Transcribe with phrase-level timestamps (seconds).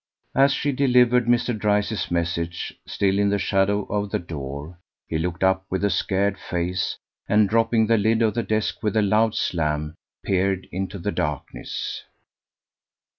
[0.33, 1.55] As she delivered Mr.
[1.55, 6.39] Dryce's message, still in the shadow of the door, he looked up with a scared
[6.39, 6.97] face,
[7.29, 9.93] and dropping the lid of the desk with a loud slam,
[10.25, 12.03] peered into the darkness.